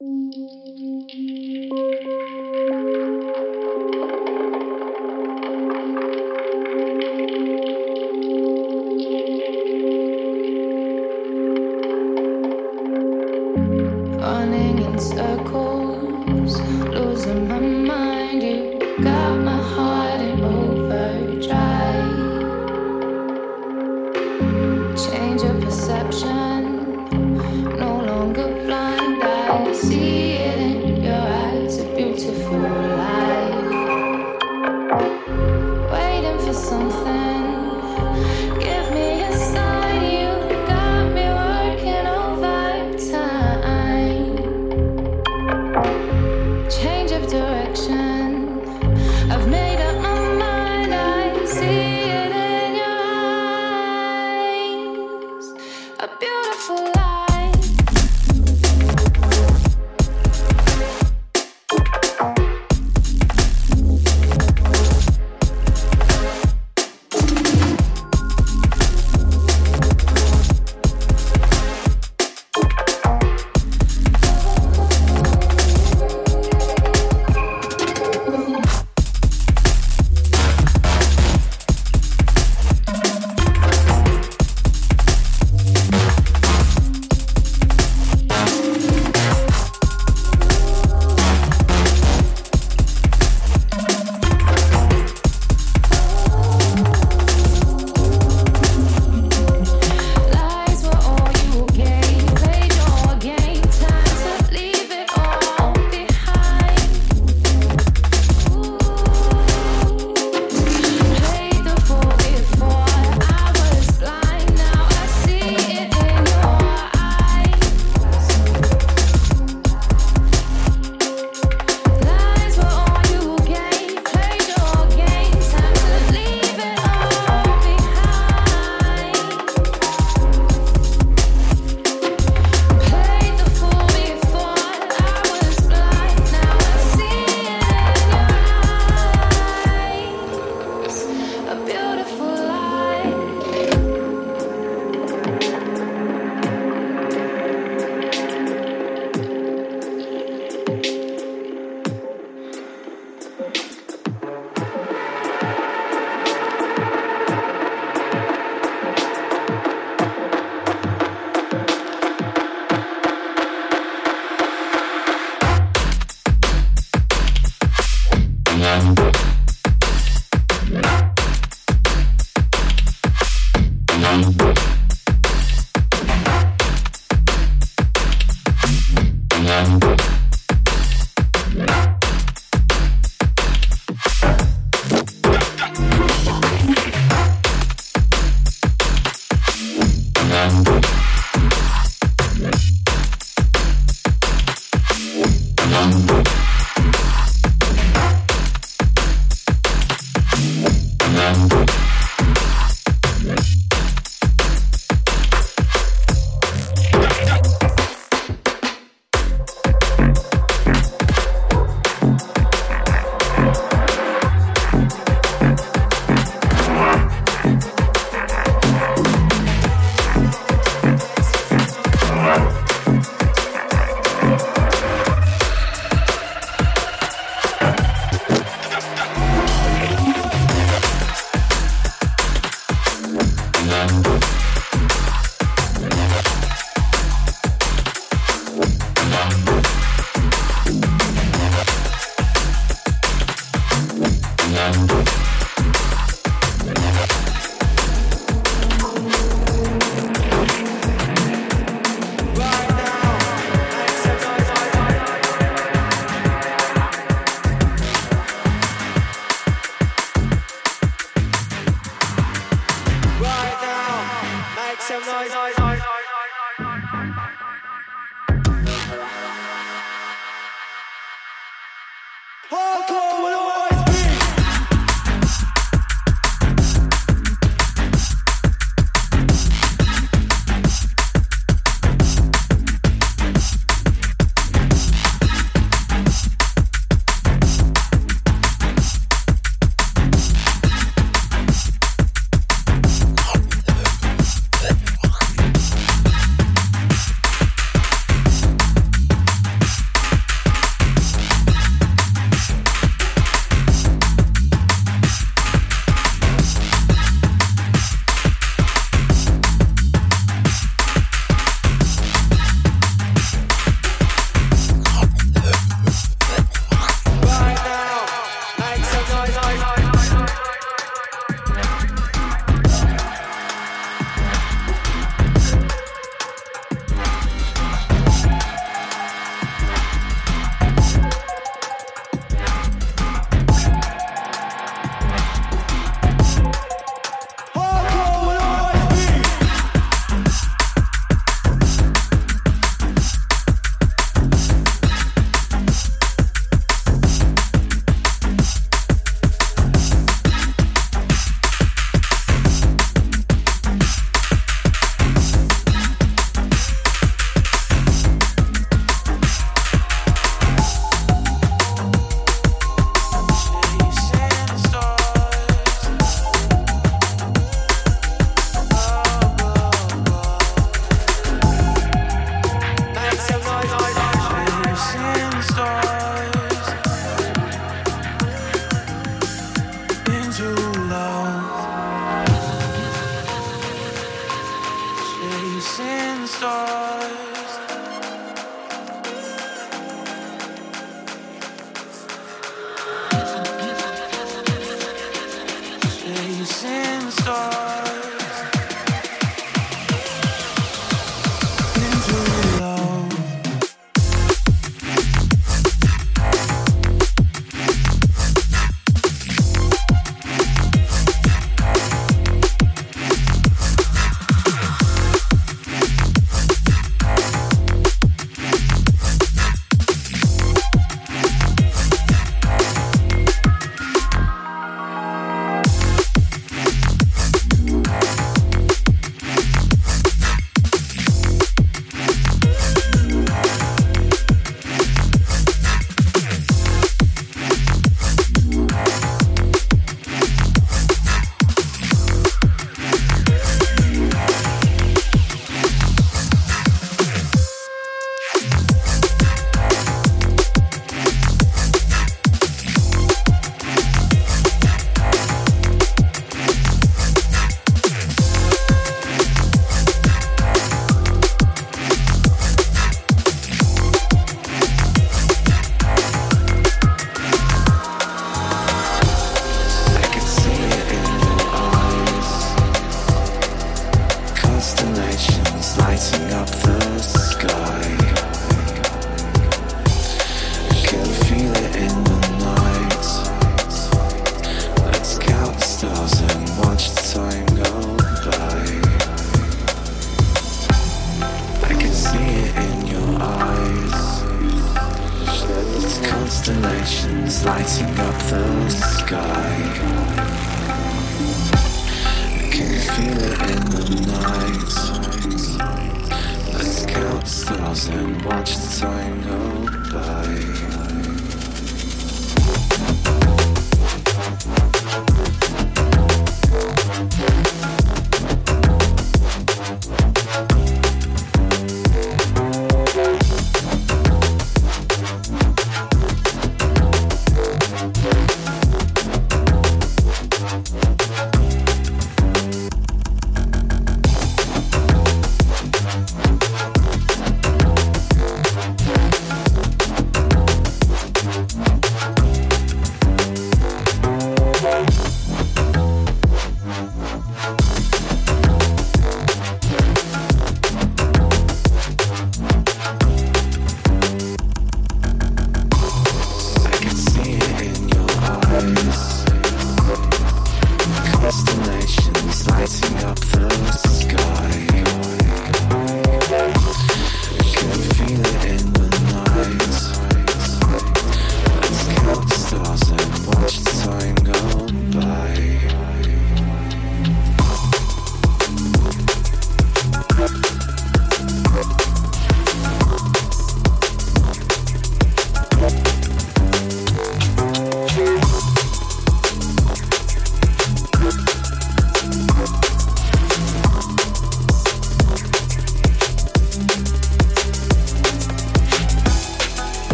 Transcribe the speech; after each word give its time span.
Música 0.00 0.89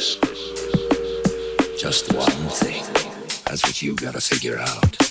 Just 0.00 0.24
one 2.14 2.30
thing. 2.48 2.82
That's 3.44 3.62
what 3.66 3.82
you 3.82 3.94
gotta 3.94 4.22
figure 4.22 4.58
out. 4.58 5.09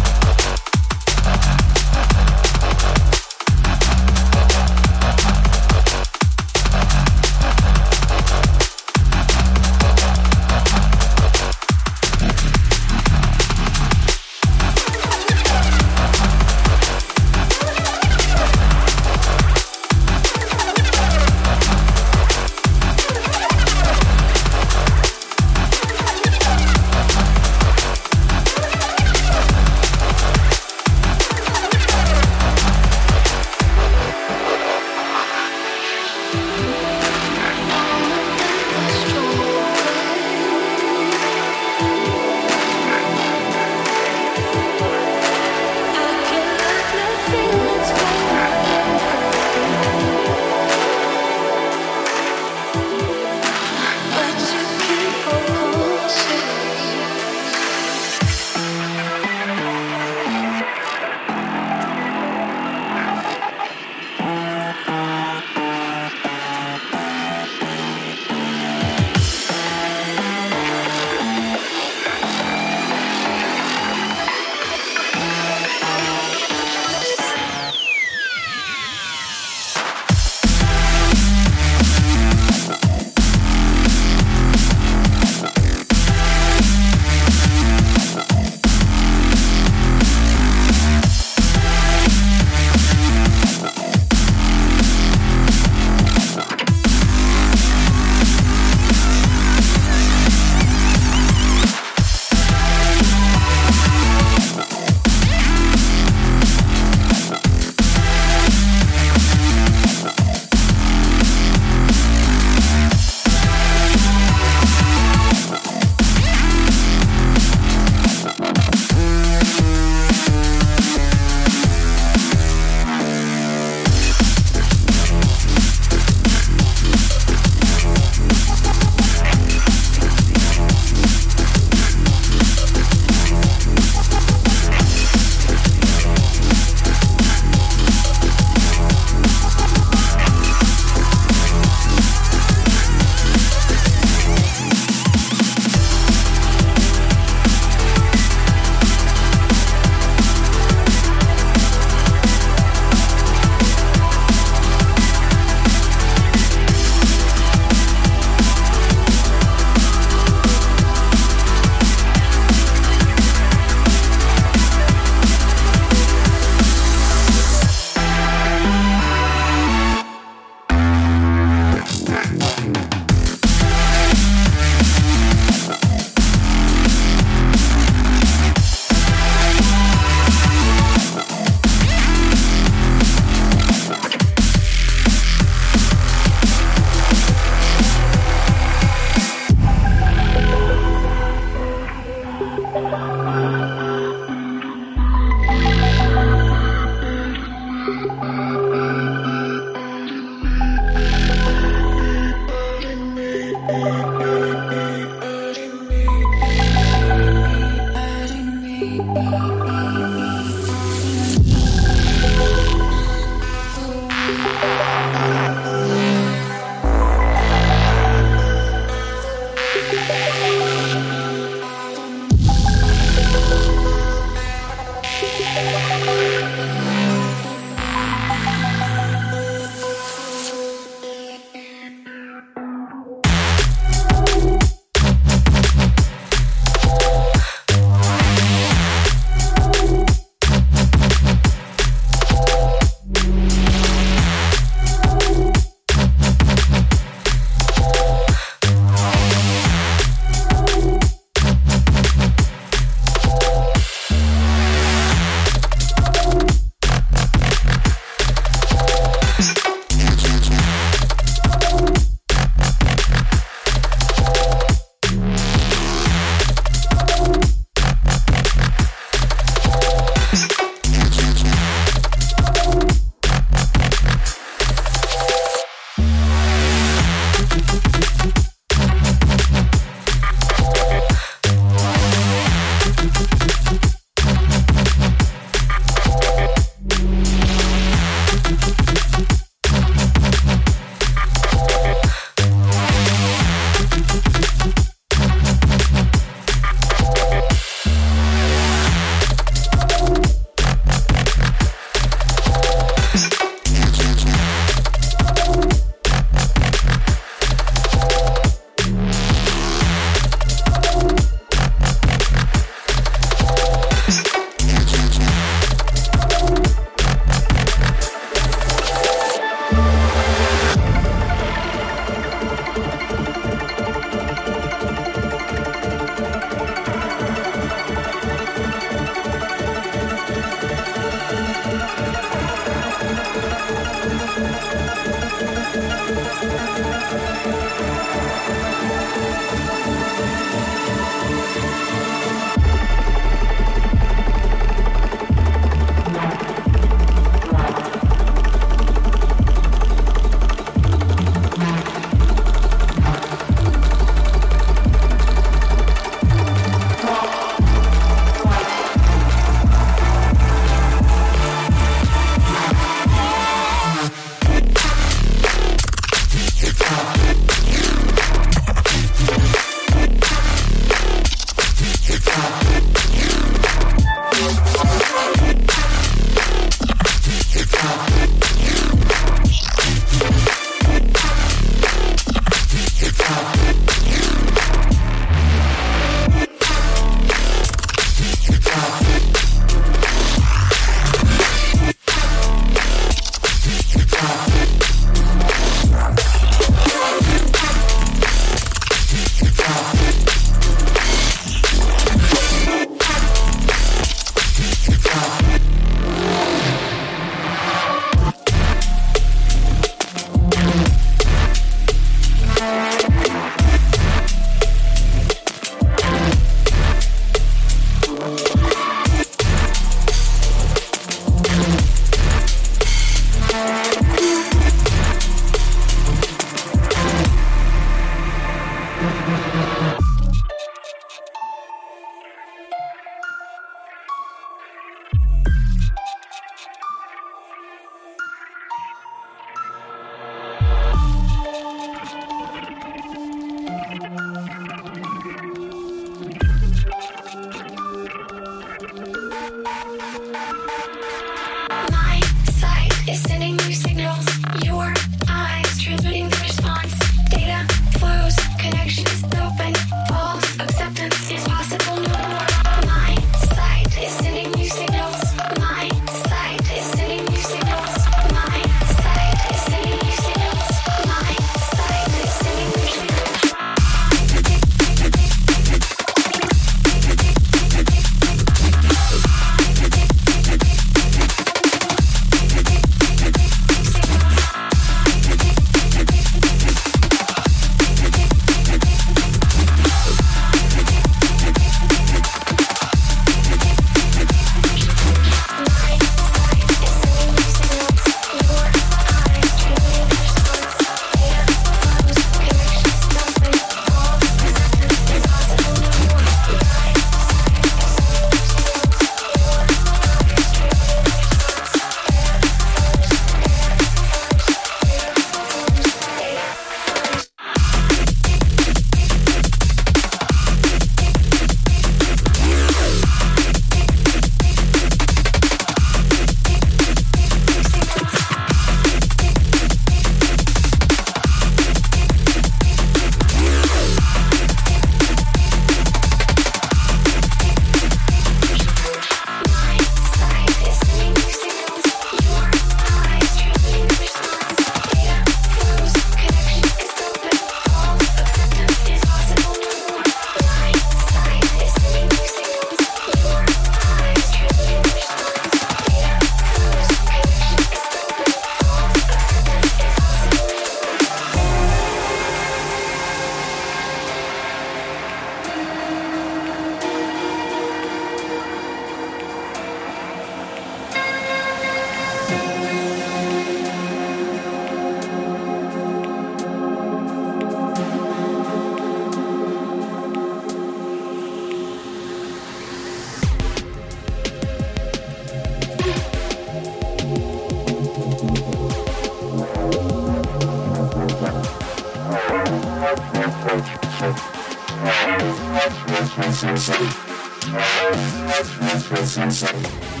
And 599.17 600.00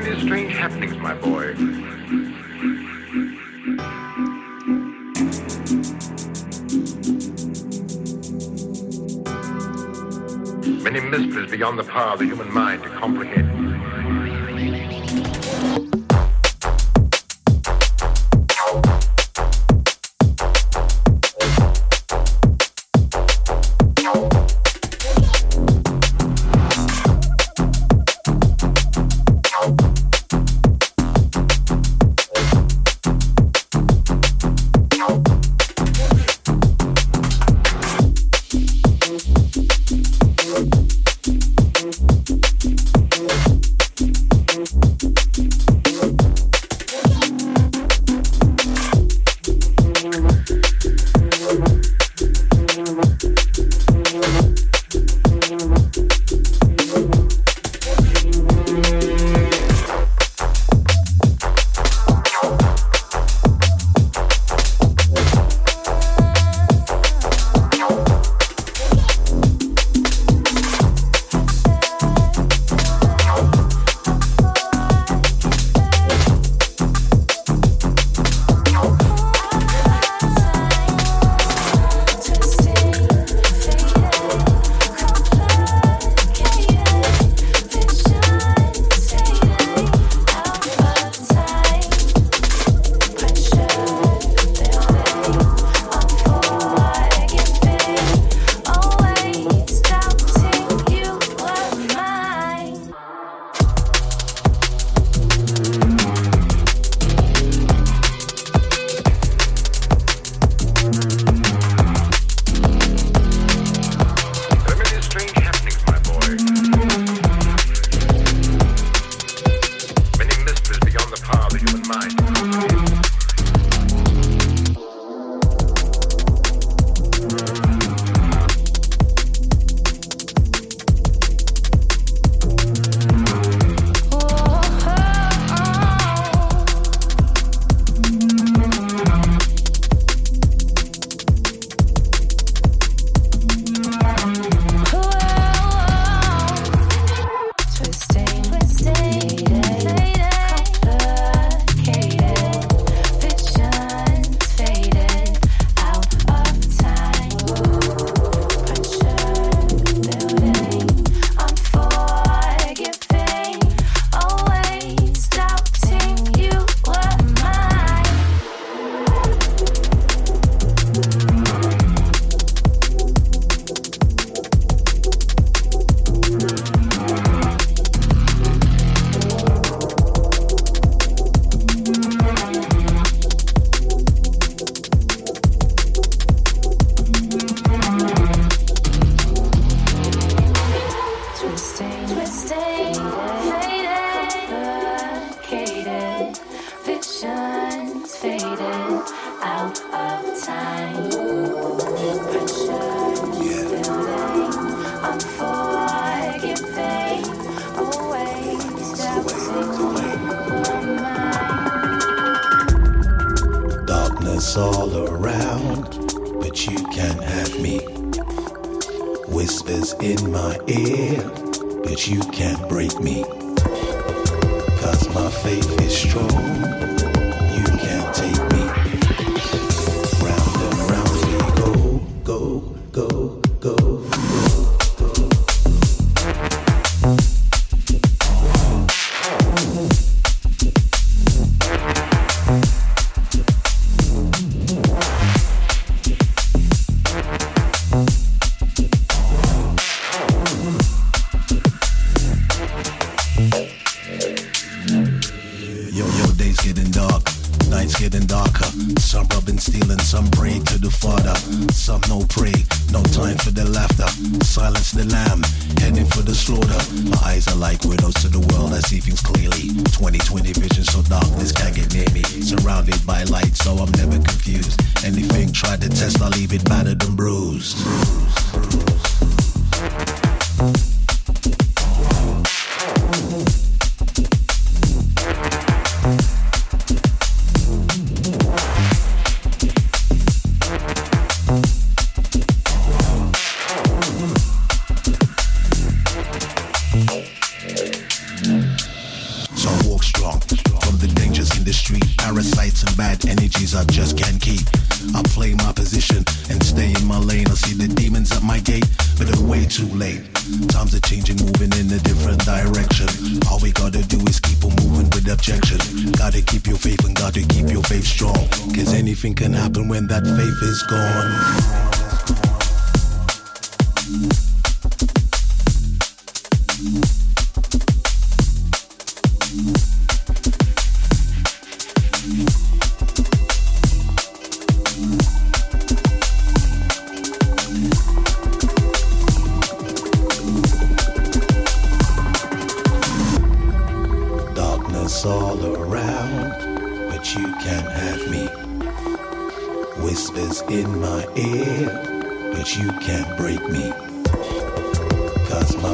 many 0.00 0.20
strange 0.20 0.54
happenings, 0.54 0.96
my 0.98 1.12
boy. 1.14 1.54
Many 10.82 11.00
mysteries 11.00 11.50
beyond 11.50 11.78
the 11.80 11.84
power 11.84 12.12
of 12.12 12.20
the 12.20 12.26
human 12.26 12.52
mind 12.52 12.84
to 12.84 12.88
comprehend. 12.90 13.47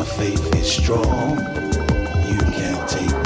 Faith 0.05 0.55
is 0.57 0.71
strong, 0.71 1.39
you 2.29 2.39
can't 2.39 2.89
take 2.89 3.24